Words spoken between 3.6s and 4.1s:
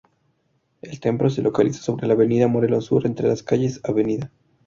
Av.